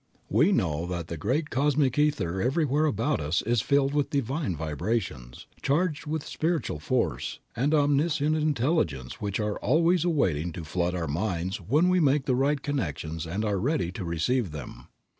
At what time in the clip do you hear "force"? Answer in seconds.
6.79-7.37